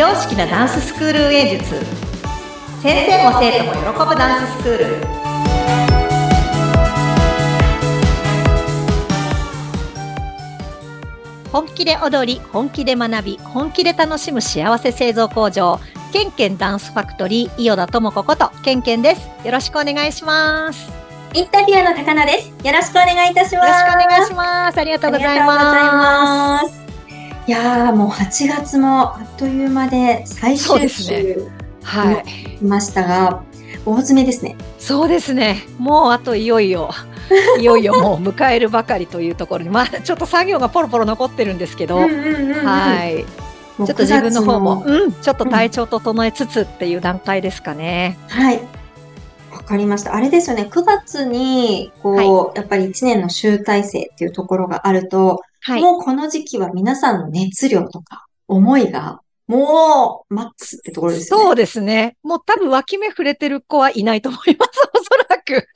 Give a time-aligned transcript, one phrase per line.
[0.00, 1.74] 常識なダンススクール運営術。
[2.82, 4.86] 先生も生徒も喜ぶダンススクール。
[11.52, 15.78] 本気で踊り本気で学び本気で楽しむ幸せ製造工場。
[16.14, 19.28] ケンケンダンスファクトリー伊予田智子ことケンケンです。
[19.44, 20.88] よろしくお願いします。
[20.88, 20.94] よ
[21.34, 22.48] インタビュアーの高野です。
[22.48, 23.84] よろしくお願いいたします。
[23.84, 24.78] ろしくお願いします。
[24.80, 26.79] ありがとうございます
[27.50, 31.48] いやーもう8月もあっという間で最終すね週
[31.82, 32.24] はい
[32.58, 33.42] 来ましたが、
[33.84, 34.54] 大詰めですね。
[34.78, 35.64] そうですね。
[35.76, 36.90] もうあといよいよ、
[37.58, 43.24] いよいよもう迎えるばかりというところに、まあちょっと作業がポロポロ残ってるんですけど、うんうんうんうんはい。
[43.78, 48.16] ちょっと自分の方も、9月うん、ちょっと体調整えつつっていう段階ですかね。
[48.28, 48.60] はい。
[49.50, 50.14] わかりました。
[50.14, 50.68] あれですよね。
[50.70, 55.82] 9月に、こう、やっぱり1年の集大成っていうところがあると、はい。
[55.82, 61.44] もうこの時期は皆さんの熱量とか思いが、もうマックスってところですよね。
[61.44, 62.16] そうですね。
[62.22, 65.66] もう多分脇目触れてる子はいないと思います、 おそらく。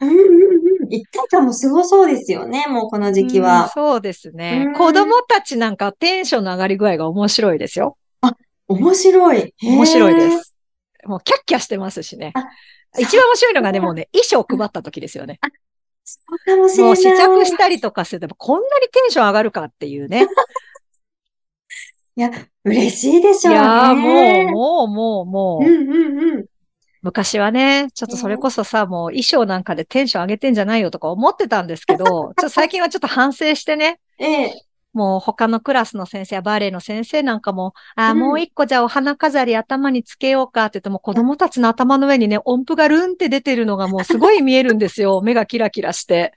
[0.00, 0.92] うんうんうん。
[0.92, 2.66] 一体感もすごそうですよね。
[2.68, 3.70] もうこの時期うんは。
[3.70, 4.74] そうですねうん。
[4.74, 7.96] 子供たちなんかテンションの上がり具合が面白いですよ。
[8.68, 9.54] 面白い。
[9.62, 10.30] 面白いで。
[10.30, 10.56] す。
[11.04, 12.44] もうキャッキャしてますしねあ。
[12.98, 15.40] 一番面白いのがね、もうね、衣装配った時ですよね。
[16.04, 16.88] そうかもしれない。
[16.88, 20.26] もう試着したりとかすると、こんなにテンション上がるかっていうね。
[22.14, 22.30] いや、
[22.64, 23.60] 嬉しいでしょうね。
[23.60, 26.46] いやーもう、もう、もう、もう、うんうんうん。
[27.00, 34.62] 昔はね、ちょっとそれこそさ、もう衣装なんかでテンション上げてんじゃないよとか思ってたんですけど、ちょっと最近はちょっと反省してね、ええ。
[34.92, 45.20] もう他のクラスの先生やバレエの先生なんかも、あーうんもう一個じゃあお花飾り頭につけようかって言っても子供たちの頭の上にね、音符がルンって出てるのがもうすごい見えるんですよ。
[45.24, 46.32] 目がキラキラして。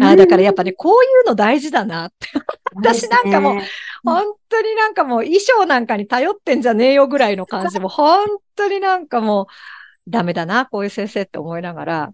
[0.00, 2.28] あーだからやっぱね、こういうの大事だなって。
[2.74, 3.60] 私なんかもう
[4.04, 9.46] 本当になんかもう衣装なんかに頼ってんじゃねえよぐらいの感じで、もう本当になんかもう
[10.08, 12.12] ダメだな、こういう先生って思いながら。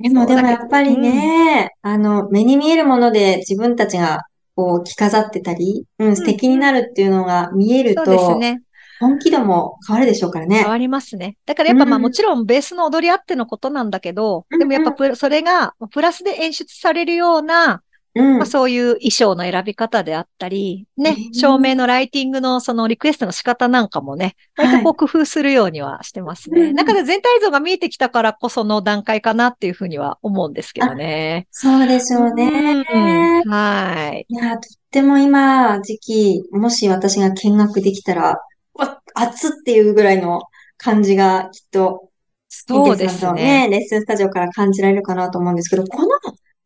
[0.00, 4.27] でも、でもやっぱりね、あの、目に見えるもので自分たちが
[4.58, 8.60] こう着飾ってたり、うん、素敵になるっていうのが見えるそうですと、ね。
[8.98, 10.68] 本気度も変わるでしょうからね変。
[10.68, 11.36] わりますね。
[11.46, 17.80] だからやっぱまあうんもちろんベースの踊りあってのことなんだけど、うんでもやっぱプそれがプラスで演出されるような、うん
[18.22, 18.46] まあ、。
[18.46, 26.60] そういう衣装の選び方であったり、ねう、ん照明のライティングのそのリクエストの仕方なんかもね、はい割とこう工夫するようにはしてますね。
[26.60, 31.46] うんうんだから全体像が見えてきたからこその段階かなっていうふうには思うんですけどね。
[31.50, 32.84] そうでしょうね。
[32.92, 34.26] うんはい。
[34.28, 38.40] いや、とっても今、時期、もし私が見学できたら、
[38.74, 40.42] わ、熱っていうぐらいの
[40.76, 42.08] 感じがきっと、
[42.48, 43.68] そうですね。
[43.70, 46.08] レッスンスタジオから感じられるかなと思うんですけど、この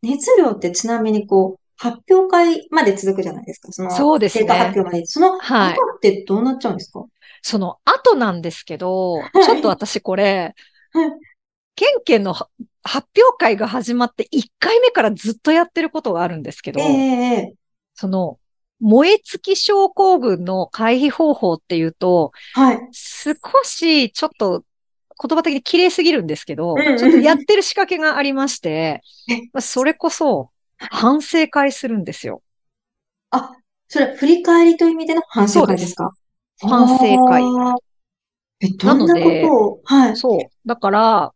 [0.03, 3.71] 熱量ってちなみにこう、発表会まで続くじゃないですか。
[3.71, 5.05] その、そうですね発表まで。
[5.07, 7.03] そのはい後ってどうなっちゃうんですか？
[7.41, 10.53] その後なんですけど、いちょっと私これ、
[10.91, 11.11] はい
[11.75, 12.49] ケンケンのは
[12.83, 17.53] 発表会が始まって1回目からずっとやってることがあるんですけど、ええええ
[17.95, 18.37] その、
[18.79, 22.79] 燃え尽き症候群の回避方法っていうと、はい。
[22.91, 23.33] 少
[23.63, 24.63] しちょっと
[25.25, 32.41] 言葉的に綺麗すぎるんですけど、うんうんちょっとやってる仕掛けがありましてえ、まあそれこそ反省会するんですよ。
[33.87, 36.11] それ、振り返りという意味での反省会ですか？
[36.59, 36.95] 反省
[37.27, 37.77] 会あー
[38.61, 40.17] え、どんなこなのでとを、はい。
[40.17, 40.67] そう。
[40.67, 41.33] だから、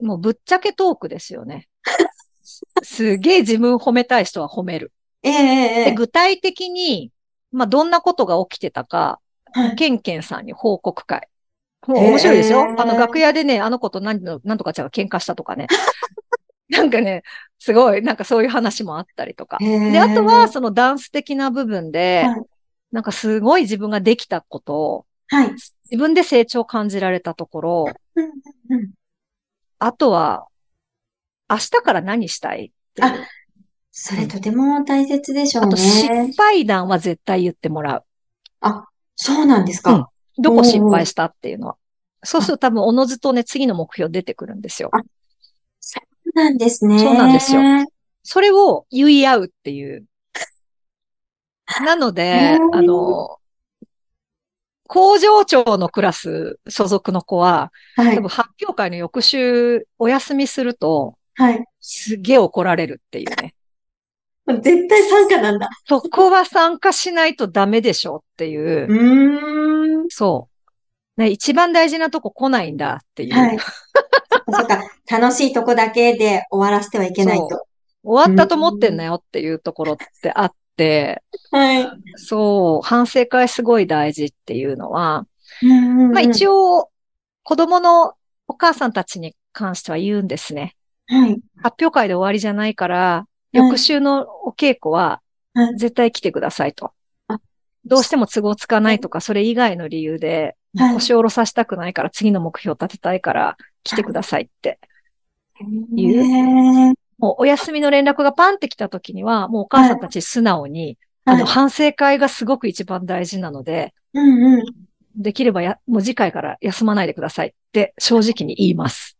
[0.00, 1.68] もうぶっちゃけトークですよね。
[2.82, 4.92] すげえ自分褒めたい人は褒める。
[5.22, 7.12] えええええでえ具体的に、
[7.52, 9.20] まあ、どんなことが起きてたか、
[9.52, 11.28] はいケンケンさんに報告会。
[11.86, 12.74] もう面白いですよ。
[12.78, 15.66] あの、楽屋でね、あの子と何の、何とかちゃんが喧嘩したとかね。
[16.68, 17.22] なんかね、
[17.58, 19.58] すごい、なんかそういう話もあったりとか。
[19.60, 22.46] で、あとは、そのダンス的な部分で、はい
[22.92, 25.50] なんかすごい自分ができたことを、はい。
[25.50, 28.90] 自分で成長を感じられたところ、うんうんうん
[29.78, 30.46] あとは、
[31.50, 33.14] 明日から何したいあ
[33.90, 36.32] それとても大切でしょうあと、失ね。
[36.34, 38.04] 敗談は絶対言ってもらう。
[38.62, 40.08] あ、そうなんですか。
[40.38, 41.76] どこ失敗したっていうのは。
[42.26, 44.90] そうすると多分、おのずとね、次の目標出てくるんですよ。
[44.92, 45.00] あ
[45.80, 46.98] そうなんですね。
[46.98, 47.62] そうなんですよ
[48.24, 50.04] それを言い合うっていう。
[51.84, 53.38] なので あの、
[54.88, 58.28] 工場長のクラス所属の子は、はい多分。
[58.28, 61.64] 発表会の翌週お休みすると、はい。
[61.80, 63.54] すげえ怒られるっていうね。
[64.60, 65.68] 絶対参加なんだ。
[65.86, 70.02] そこは参加しないとダメでしょっていうう。
[70.02, 70.08] ーん。
[70.08, 70.55] そう。
[71.16, 73.34] ね、一番大事なとこ来ないんだっていう。
[73.34, 73.58] はい。
[73.58, 74.82] そっか。
[75.10, 77.66] 楽しいとこだけで終わらせてはいけないそと。
[78.02, 81.88] 終わったと思ってんなよっていうところってあっって、はい。
[82.16, 85.26] そう、反省会すごい大事っていうのは、
[85.62, 86.76] ままあ一応。
[86.80, 86.90] 応、
[87.42, 88.14] 子供の
[88.46, 90.76] お母さんたちに関しては言うんですね。
[91.06, 91.40] はい。
[91.62, 95.22] 発表会で終わりじゃないから、はい翌週のお稽古は
[95.54, 96.92] はい絶対来てくださいと
[97.28, 97.38] あ。
[97.86, 104.78] どうしても都合つかないとか、それ以外の理由で、はい腰を下ろさせたくないから、次の目標を立てたいから、来てくださいって。
[105.94, 111.52] 言うもうお休みの連絡がパンって来た時には、もうお母さんたち素直に、あの、はい。
[111.52, 114.64] 反省会がすごく一番大事なので、うんうん。
[115.16, 119.16] できればや、もう次回から休まないでくださいって正直に言います。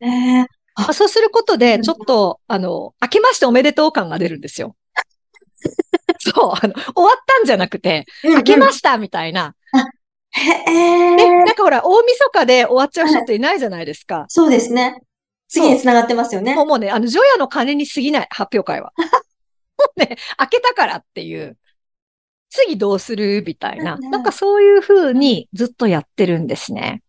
[0.00, 4.76] えー、まあそうすることで、うんちょっと、あの、明けましておめでとう感が出るんですよ。
[6.18, 9.54] そう、あの、終わったんじゃなくて、明けまししたみたいな。
[10.32, 14.24] へで、えなんかほら、大晦日で終わっちゃう人っていないじゃないですか。
[14.28, 15.00] そうですね。
[15.48, 16.62] 次に繋がってますよねも。
[16.62, 18.92] うもうね、あの、除夜の鐘に過ぎない、発表会は。
[18.96, 19.04] も
[19.96, 21.58] うね、開けたからっていう。
[22.48, 23.42] 次どうする？
[23.46, 23.96] みたいな。
[23.96, 27.02] なんかそういう風にずっとやってるんですね。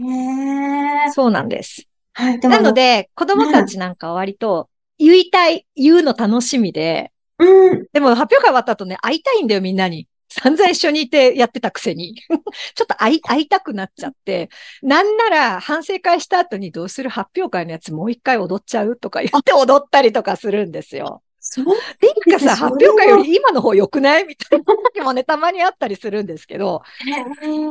[0.00, 1.10] へえ。
[1.12, 1.86] そうなんです。
[2.12, 2.40] はい。
[2.40, 4.68] でもなの、で、子供たちなんかは割と、
[4.98, 7.86] 言いたい、言うの楽しみで、うん。
[7.92, 10.06] でも発表会終わった後ね、会いたいんだよ、みんなに。
[10.30, 12.14] 散々一緒にいてやってたくせに。
[12.74, 14.48] ちょっと会い、会いたくなっちゃって。
[14.82, 21.22] なんなら反省会した後にどうする発表会のやつもう一回踊っちゃうとか言って踊ったりとかするんですよ。
[21.40, 21.64] そう。
[21.64, 26.82] っていうかさ、それは発表会より今の方良くないみたいな時もね、たまにあったりするんですけど、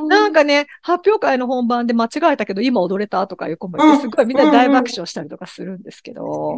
[0.08, 6.58] なんかね、発表会の本番で間違えたけど今踊れたとかいう子もいて、うんすごいみんな大爆笑したりとかするんですけど、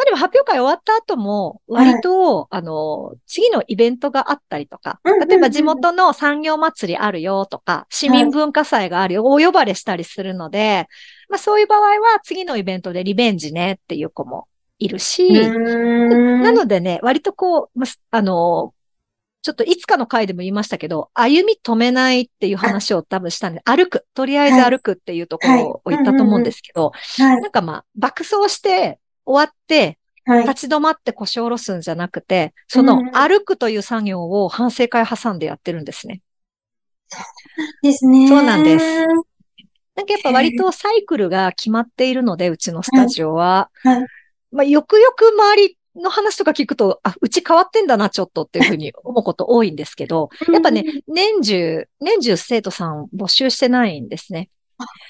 [0.00, 0.02] へえ。
[0.02, 10.86] まあでも発表会終わった後も、割と、あの、次のイベントがあったりとか、例えば地元の産業祭りあるよとか、市民文化祭があるよ、お呼ばれしたりするので、
[11.28, 14.48] まあそういう場合は次のイベントでリベンジねっていう子も
[14.78, 18.74] いるし、ななのでね、割とこう、まあの、
[19.42, 24.06] ちょっといつかの回でも言いましたけど、歩み止めないっていう話を多分したんで、歩く。
[24.14, 27.40] とりあえず歩くっていうところを言ったと思うんですけど、はい。
[27.40, 28.98] なんかまあ、爆走して
[29.30, 30.42] 終わって、はい。
[30.46, 36.20] 立ち止まって腰を下ろすんじゃなくて、そのうん歩くという作業を反省会挟んでやってるんですね。
[37.82, 38.28] ですね。
[38.28, 39.06] そうなんです
[39.96, 43.70] なんかやっぱ割とサイクルが決まっているので、うちのスタジオは。
[43.82, 44.06] はい
[44.52, 54.50] まあ、よくよく周りの話とか聞くと、あ、うち変わってんだな、ちょっとっていうふうに思うこと多いんですけど、やっぱね、年中、年中生徒さんを募集してないんですね。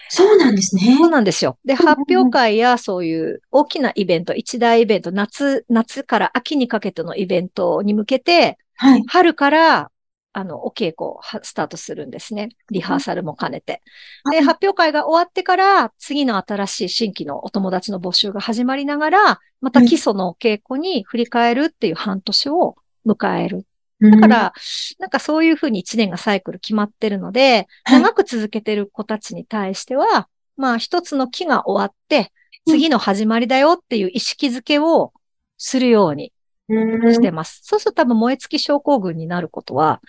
[0.08, 0.96] そうなんですね。
[0.96, 1.58] そうなんですよ。
[1.64, 9.02] で、発表会やそういう大きなイベント、一大イベント、夏、夏から秋にかけてのイベントに向けて、はい。
[9.06, 9.90] 春から、
[10.32, 12.50] あの、お稽古をはスタートするんですね。
[12.70, 13.82] リハーサルも兼ねて。
[14.30, 22.76] で、うん発表会が終わってから、次の新しい新規のお友達の募集が始まりながら、また基礎のお稽古に振り返るっていう半年を
[23.06, 23.66] 迎える。
[24.00, 24.52] だか、ら、
[24.98, 28.02] なんかそういうふうに一年がサイクル決まってるので、はい。
[28.02, 32.32] 長く続けてる子たちに対しては、まあ一つの期が終わって、
[32.66, 35.12] 次の始まりだよっていう意識づけを
[35.58, 36.32] するように
[36.68, 37.14] うん。
[37.14, 37.60] してます。
[37.62, 40.00] そうすると多分燃え尽き症候群になることは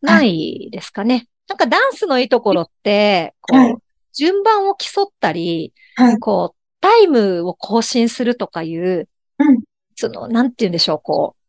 [0.00, 1.28] ないですかね。
[1.48, 3.76] なんかダンスのいいところって、こう、はい。
[4.12, 6.18] 順番を競ったり、はい。
[6.18, 9.08] こう、タイムを更新するとかいう、
[9.38, 9.62] うん。
[9.94, 11.41] その、なんて言うんでしょう、こう、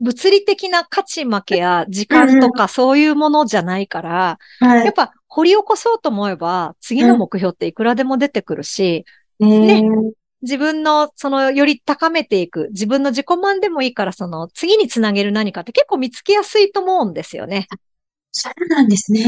[0.00, 4.84] 物理的な勝ち負けや時間とかそういうものじゃないから、はい。
[4.84, 9.04] やっぱ掘り起こそうと思えば、次の目標っていくらでも出てくるし、
[9.38, 9.82] ね
[10.42, 17.66] 自分の、その、より高めていく、自分の自己満でもいいから、その、次につなげる何かって結構見つけやすいと思うんですよね。
[18.32, 19.24] そうなんですね。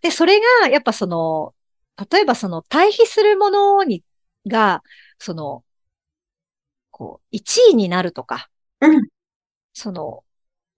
[0.00, 1.54] で、それが、やっぱその、
[2.10, 4.02] 例えばその、対比するものに、
[4.46, 4.82] が、
[5.18, 5.64] その、
[6.90, 8.48] こう、1位になるとか、
[8.80, 9.08] うん。
[9.78, 10.24] その、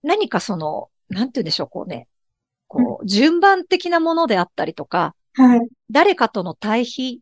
[0.03, 2.07] 何かその、なんて言うんでしょう、こうね、
[2.69, 5.61] こう、順番的なものであったりとか、はい。
[5.91, 7.21] 誰かとの対比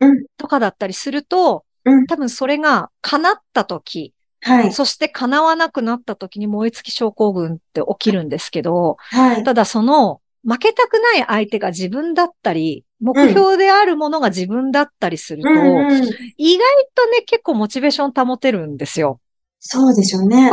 [0.00, 4.72] うんとかだったりすると、うん多分それが叶った時、はい。
[4.72, 9.44] そして叶わなくなった時に燃え尽き症候群って起きるんですけど、はい。
[9.44, 16.04] ただその負けたくない相手が自分だったり、目標であるものが自分だったりすると、うんうん。
[16.36, 19.20] 意外とね、結構モチベーション保てるんですよ。
[19.60, 20.50] そうでしょうね。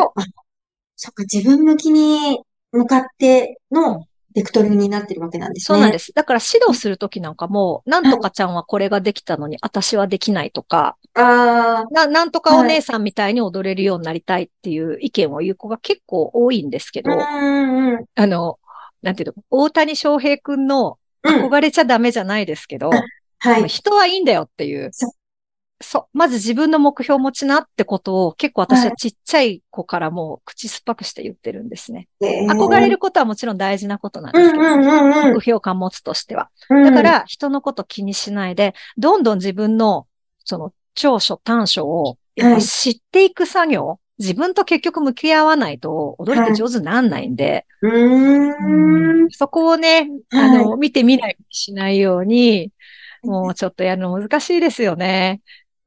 [0.95, 5.75] そっか、自分向きに向かってのベクトルになってるわけなんですね。。
[5.75, 6.13] そうなんですす。
[6.13, 18.05] だから指導するときなんかも、なんとかちゃんはこれができたのに、私はできないとか、ああ、な、なんとかお姉さんみたいに踊れるようになりたいっていう意見を言う子が結構多いんですけど、うんうんうん。
[18.15, 18.59] あの、
[19.01, 21.45] なんていうの、大谷翔平くんのうん。
[21.45, 22.89] 憧れちゃダメじゃないですけど、
[23.39, 23.67] はい。
[23.67, 25.11] 人はいいんだよっていうそう。
[25.83, 26.17] そう。
[26.17, 32.07] まず自分の目標を持ちなってことを結構私はちっちゃい子からもう口酸っぱくして言ってるんですね。
[32.21, 34.63] 憧れることはもちろん大事なことなんですけど、
[35.33, 36.49] 目標感持つとしては。
[36.69, 40.07] だから人のこと気にしないで、どんどん自分の
[40.45, 42.17] その長所短所を
[42.59, 49.29] 知っていく作業、はい、自分と結局向き合わないと踊りって上手になんないんで、はい、うん。
[49.31, 52.71] そこをね、あの、はい、見てみないしないように、
[53.23, 55.41] もうちょっとやるの難しいですよね。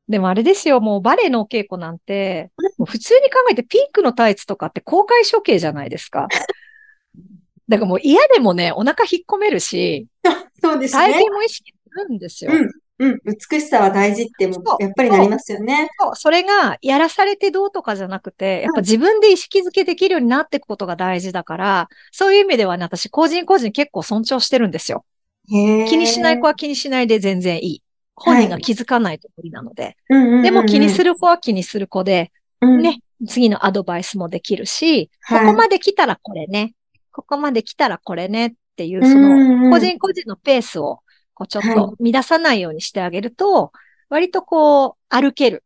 [0.09, 2.51] でもあれですよ、もうバレエのお稽古なんて、
[2.87, 6.29] 普通に考えてピンクのタイツとかって公開処刑じゃないですか。
[7.69, 10.07] だからもう嫌でもね、お腹引っ込めるし、
[10.63, 11.13] そうですね。
[11.13, 12.53] 体験も意識するんですよ。
[12.53, 15.91] うんうん、美しさは大事ってもやっぱりなりますよね。
[16.01, 25.05] そう、それがやらされてどうとかじゃなくて、やっぱ自分で意識づけできるようになっていくことが大事だから、そういう意味ではね、私個人個人結構尊重してるんですよ。
[25.49, 25.53] 気
[25.99, 27.83] にしない子は気にしないで全然いい。
[28.17, 29.97] 本人が気づかないと無理なので。
[30.09, 36.75] でも気にする子は気にする子で、うん、ね、次のアドバイスもできるし、はい、ここまで来たらこれね、
[37.13, 41.01] ここまで来たらこれねっていう、その、個人個人のペースを、
[41.35, 43.73] こう、ちょっと乱さないようにしてあげると、
[44.09, 45.63] 割とこう、歩ける。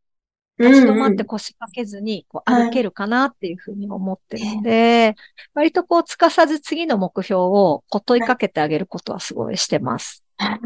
[0.58, 5.16] 立ち止まって腰掛けずに、こう、歩けるかなっていうふうに思ってるので、
[5.54, 10.22] 割とこう、つかさず次の目標を、こう、問いかけてあげることはすごいしてます。
[10.36, 10.58] あ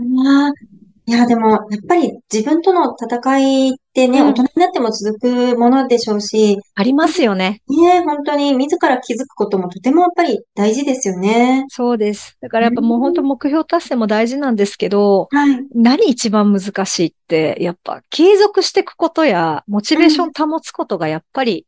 [1.07, 6.59] いや、でも、やっぱり自分との戦いってね、うん、大人になっても続くものでしょうし。
[6.75, 7.61] ありますよね。
[7.69, 11.67] ね本当に自ら気づくこともとてもやっぱり大事ですよね。
[11.69, 12.39] そうです。
[12.41, 21.67] だからやっぱもう本当目標達成も大事なんですけど、はい、何一番難しいって、やっぱ継続していくことや、モチベーション保つことがやっぱり、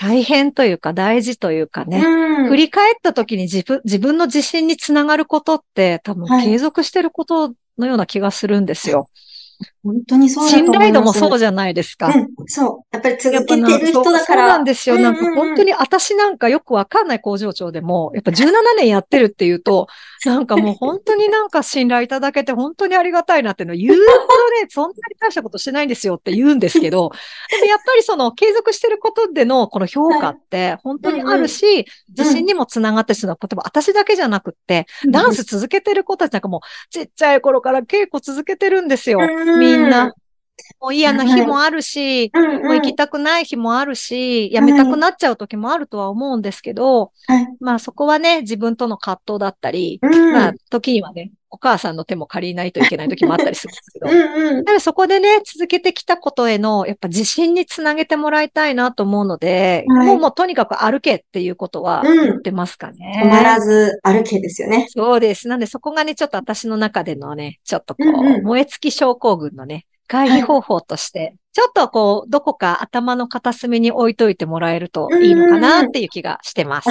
[0.00, 9.10] 大変というか大事というかね、うん、振り返った時に自分、自分の自信につながることって多分継続してることのような気がするんですよ。
[9.82, 10.56] 本当にそうだと。
[10.56, 12.08] 信頼度もそうじゃないですか。
[12.08, 12.96] うん、そう。
[12.96, 14.42] やっぱり続けてる人だから。
[14.42, 14.98] そうなんですよ。
[14.98, 19.88] なんか本当に私なんかよくわかんない工場長でも、やっぱ17年やってるっていうと、
[20.26, 27.10] なんかもう本当になんか信頼いただけて本当にありがたいなっていうのを言うほどね、 そんなに大したことしてないんですよって言うんですけど、
[27.50, 31.86] でもやっぱりその継続してることでのこの評価って本当にあるし、
[32.16, 39.20] 自信にもつながってするのは、例えば私だけじゃなくって、ダンス続けてる子たちなんかもうちっちゃい頃から稽古続けてるんですよ。
[39.58, 40.14] みんな。
[40.80, 63.22] もう嫌な日もあるし、はい、もう行きたくない日もあるし、辞めたくなっちゃう時もあるとは思うんですけど、はい、まあそこはね、自分との葛藤だったり、うん、まあ時にはね、お母さんの手も借りないといけない時もあったりするんですけど、うんうん、そこでね、続けてきたことへの、やっぱ自信につなげてもらいたいなと思うので、はい、もうもうとにかく歩けっていうことは言ってますかね。
[63.24, 64.86] 止まらず歩けですよね。
[64.88, 65.48] そうです。
[65.48, 76.90] なんでそこがね、ちょっと私の中でのね、ちょっとこう、うんうん、燃え尽き症候群のね、回避方法として、ちょっとこう、どこか頭の片隅に置いといてもらえるといいのかなっていう気がしてます。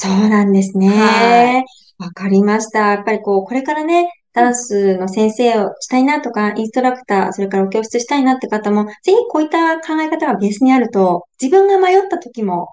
[0.00, 1.64] そうなんですね。
[1.98, 2.90] わかりました。
[2.90, 12.68] やっぱりこう、これからね、ダンスの先生をしたいなとか、インストラクター、それからお教室したいなって方も、ぜひこういった考え方がベースにあると、自分が迷った時も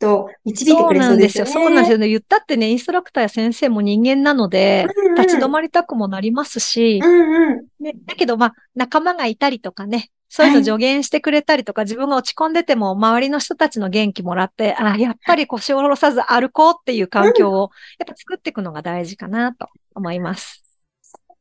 [0.00, 1.50] と導いてくれそうですよね。
[1.52, 1.98] そうなんですよ。
[1.98, 2.08] ね。
[2.08, 20.64] 言ったってね、インストラクターや先生も人間なので、うんうん、立ち止まりたくもなりますし、うんうんね、だけど、まあ、仲間がいたりとかね、そういうの助言してくれたりとか、はい、自分が落ち込んでても、周りの人たちの元気もらって、あやっぱり腰を下ろさず歩こうっていう環境を、やっぱ作っていくのが大事かなと思います。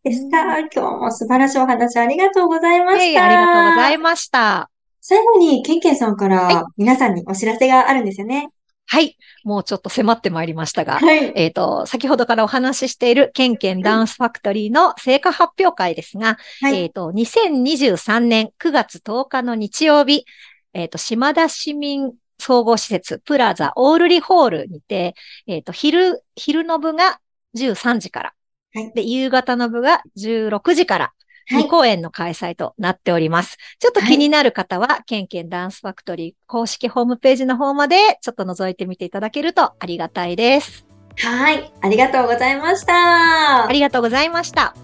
[0.03, 0.59] でした。
[0.59, 3.25] 今日も素晴らしいお話ありがとうございました。
[3.25, 4.69] ありがとうございました。
[5.01, 8.49] 最後に、ケンケンさんから皆さんにお知らせがあるんですよね。
[8.91, 9.17] はい。
[9.43, 20.25] もうちょっと迫ってまいりましたが、はい、えっ、ー、と、先ほどからお話ししているケンケンダンスファクトリーの成果発表会ですが、はい、えっ、ー、と、2023年9月10日の日曜日、
[20.73, 25.13] えっ、ー、と、島田市民総合施設プラザオールリホールにて、
[25.45, 27.19] えっ、と、昼、昼の部が
[27.55, 28.33] 13時から、
[28.73, 31.13] はい、で、夕方の部が16時から、
[31.51, 33.57] 2公演の開催となっております。
[33.79, 40.85] ちょっと気になる方は、ケンケンダンスファクトリー公式ホームページの方までちょっと覗いてみていただけるとありがたいです。
[41.17, 41.71] はい。
[41.81, 43.67] ありがとうございました。
[43.67, 44.75] ありがとうございました。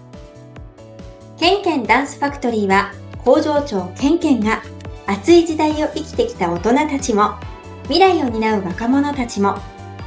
[1.38, 2.92] ケンケンダンスファクトリーは、
[3.24, 4.62] 工場長ケンケンが
[5.06, 7.34] 熱い時代を生きてきた大人たちも、
[7.84, 9.56] 未来を担う若者たちも、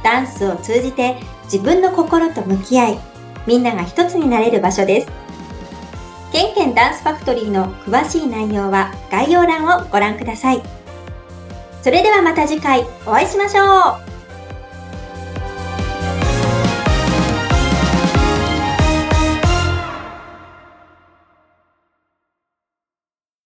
[0.02, 2.98] ダンスを通じて自分の心と向き合い、
[3.46, 5.19] みんなが一つになれる場所です。
[6.32, 10.62] ケンケンダンスファクトリーの詳しい内容は概要欄をご覧ください。
[11.82, 14.09] それではまた次回お会いしましょう